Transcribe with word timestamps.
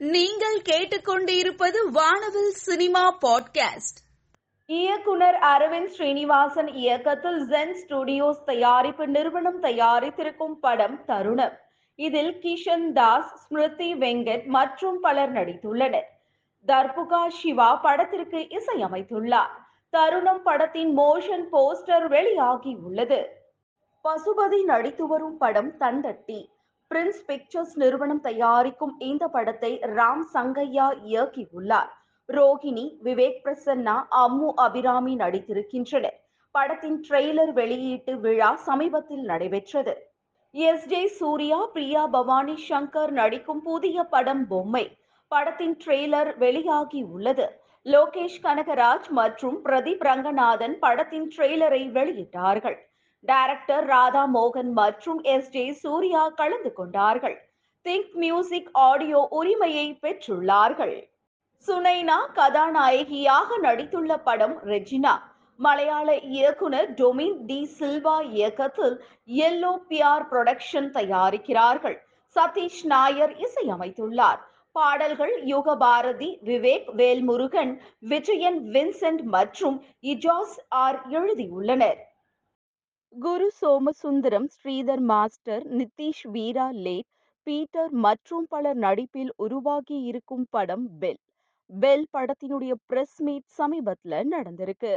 நீங்கள் 0.00 0.60
கேட்டுக்கொண்டிருப்பது 0.60 1.90
வானவில் 1.92 2.50
சினிமா 2.50 3.18
பாட்காஸ்ட். 3.18 3.98
இயக்குனர் 4.66 5.34
அரவிந்த் 5.34 5.86
ஸ்ரீனிவாசன் 5.86 6.68
இயக்கத்தில் 6.68 7.46
ஜென் 7.48 7.76
ஸ்டுடியோஸ் 7.86 8.44
தயாரிப்பு 8.44 9.06
நிறுவனம் 9.06 9.62
தயாரித்திருக்கும் 9.62 10.54
படம் 10.60 11.04
தருணம். 11.04 11.58
இதில் 11.94 12.40
கிஷன் 12.40 12.92
தாஸ் 12.92 13.34
ஸ்மிருதி 13.34 13.94
வெங்கட் 13.94 14.44
மற்றும் 14.44 15.00
பலர் 15.00 15.32
நடித்துள்ளனர். 15.32 16.06
தர்புகா 16.66 17.28
சிவா 17.28 17.76
படத்திற்கு 17.76 18.36
இசையமைத்துள்ளார். 18.36 19.50
தருணம் 19.90 20.42
படத்தின் 20.42 20.98
மோஷன் 20.98 21.44
போஸ்டர் 21.52 22.06
வெளியாகி 22.06 22.76
உள்ளது. 22.82 23.28
பசுபதி 24.04 24.64
நடித்து 24.64 25.06
வரும் 25.06 25.38
படம் 25.38 25.72
தந்தட்டி. 25.80 26.46
பிரின்ஸ் 26.90 27.22
பிக்சர்ஸ் 27.26 27.76
நிறுவனம் 27.76 28.20
தயாரிக்கும் 28.20 28.94
இந்த 28.98 29.28
படத்தை 29.28 29.78
ராம் 29.78 30.24
சங்கையா 30.34 30.86
இயக்கியுள்ளார். 31.04 31.90
ரோஹிணி 32.28 32.96
விவேக் 33.04 33.38
பிரசன்னா 33.44 33.94
அம்மு 34.10 34.48
அபிராமி 34.56 35.16
நடித்திருக்கின்றனர். 35.16 36.16
படத்தின் 36.54 37.04
ட்ரெய்லர் 37.08 37.52
வெளியீட்டு 37.52 38.18
விழா 38.18 38.56
சமீபத்தில் 38.56 39.22
நடைபெற்றது. 39.22 39.94
எஸ். 40.54 40.86
ஜே. 40.86 41.06
சூர்யா 41.06 41.66
பிரியா 41.72 42.06
பவானி 42.06 42.64
சங்கர் 42.68 43.10
நடிக்கும் 43.10 43.62
புதிய 43.62 44.02
படம் 44.02 44.46
பொம்மை. 44.46 44.84
படத்தின் 45.28 45.76
ட்ரெய்லர் 45.86 46.36
வெளியாகி 46.38 47.02
உள்ளது 47.02 47.46
லோகேஷ் 47.86 48.40
கனகராஜ் 48.42 49.08
மற்றும் 49.10 49.64
பிரதீப் 49.64 50.02
ரங்கநாதன் 50.02 50.78
படத்தின் 50.78 51.28
ட்ரெய்லரை 51.36 51.82
வெளியிட்டார்கள். 51.90 52.78
டைரக்டர் 53.24 53.86
ராதா 53.86 54.22
மோகன் 54.34 54.72
மற்றும் 54.72 55.22
எஸ் 55.22 55.50
ஜே 55.50 55.72
சூர்யா 55.72 56.28
கலந்து 56.28 56.72
கொண்டார்கள். 56.72 57.36
திங்க் 57.86 58.12
மியூசிக் 58.12 58.70
ஆடியோ 58.72 59.26
உரிமையை 59.30 59.98
பெற்றுள்ளார்கள். 60.02 60.96
சுனைனா 61.68 62.18
கதாநாயகியாக 62.34 63.58
நடித்துள்ள 63.62 64.16
படம் 64.24 64.56
ரெஜினா. 64.64 65.14
மலையாள 65.56 66.18
இயக்குனர் 66.34 66.90
டொமின் 66.94 67.38
டி 67.46 67.58
சில்வா 67.78 68.16
இயக்கத்தில் 68.22 68.96
எல்லோ 69.26 69.72
பியார் 69.88 70.28
புரொடக்ஷன் 70.30 70.90
தயாரிக்கிறார்கள். 70.90 71.98
சதீஷ் 72.36 72.84
நாயர் 72.84 73.34
இசையமைத்துள்ளார். 73.46 74.40
பாடல்கள் 74.72 75.34
யுகபாரதி 75.44 76.30
விவேக் 76.48 76.88
வேல்முருகன் 76.96 77.72
விஜயன் 78.10 78.60
வின்சென்ட் 78.74 79.22
மற்றும் 79.22 79.76
இஜாஸ் 80.02 80.56
ஆர் 80.68 80.98
எழுதியுள்ளனர். 81.08 82.00
Guru 83.12 83.46
Somasundaram 83.60 84.46
Sridhar 84.46 85.00
master 85.00 85.64
Nithish 85.70 86.20
Veera 86.24 86.66
late 86.84 87.08
Peter 87.46 87.90
மற்றும் 88.04 88.46
பலர் 88.48 88.76
நடிப்பில் 88.76 89.32
உருவாகி 89.36 89.98
இருக்கும் 90.02 90.46
படம் 90.50 90.84
பெல். 90.98 91.18
பெல் 91.70 92.06
படத்தினுடைய 92.12 92.72
பிரஸ் 92.86 93.18
மீட் 93.22 93.46
சமீபத்துல 93.58 94.20
நடந்திருக்கு. 94.34 94.94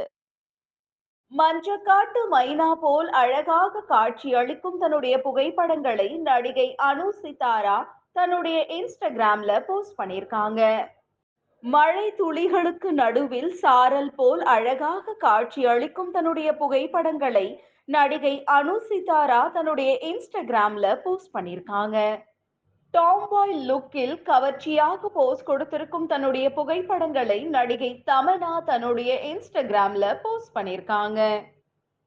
மஞ்சக்காட்டு 1.32 2.22
மைனா 2.30 2.70
போல் 2.74 3.10
அழகாக 3.22 3.82
காட்சி 3.82 4.34
அளிக்கும் 4.34 4.78
தன்னுடைய 4.78 5.20
புகைப்படங்களை 5.20 6.08
நடிகை 6.18 6.68
அனு 6.82 7.08
சிதாரா 7.22 7.78
தன்னுடைய 8.12 8.60
இன்ஸ்டாகிராம்ல 8.78 9.60
போஸ்ட் 9.66 9.98
பண்ணியிருக்காங்க. 10.00 10.62
மழை 11.64 12.08
துளிகளுக்கு 12.18 12.90
நடுவில் 13.02 13.52
சாரல் 13.54 14.12
போல் 14.14 14.42
அழகாக 14.56 15.18
காட்சி 15.18 15.62
அளிக்கும் 15.66 16.10
தன்னுடைய 16.10 16.48
புகைப்படங்களை 16.56 17.46
நடிகை 17.88 18.34
அனு 18.48 18.74
சிதாரா 18.88 19.40
தன்னுடைய 19.52 19.90
இன்ஸ்டாகிராம்ல 20.02 20.86
போஸ்ட் 21.02 21.34
பண்ணியிருக்காங்க 21.34 21.96
டாம்பாய் 22.94 23.54
லுக்கில் 23.66 24.14
கவர்ச்சியாக 24.22 25.08
போஸ்ட் 25.08 25.46
கொடுத்திருக்கும் 25.46 26.06
தன்னுடைய 26.06 26.46
புகைப்படங்களை 26.52 27.38
நடிகை 27.48 27.90
தமனா 28.06 28.52
தன்னுடைய 28.64 29.12
இன்ஸ்டாகிராம்ல 29.32 30.08
போஸ்ட் 30.22 30.54
பண்ணியிருக்காங்க 30.54 31.20